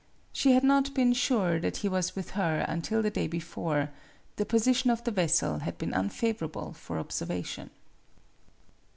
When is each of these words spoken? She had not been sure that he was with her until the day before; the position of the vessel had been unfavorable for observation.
She 0.33 0.53
had 0.53 0.63
not 0.63 0.95
been 0.95 1.13
sure 1.13 1.59
that 1.59 1.77
he 1.77 1.87
was 1.87 2.15
with 2.15 2.31
her 2.31 2.65
until 2.67 3.03
the 3.03 3.11
day 3.11 3.27
before; 3.27 3.91
the 4.37 4.47
position 4.47 4.89
of 4.89 5.03
the 5.03 5.11
vessel 5.11 5.59
had 5.59 5.77
been 5.77 5.93
unfavorable 5.93 6.73
for 6.73 6.97
observation. 6.97 7.69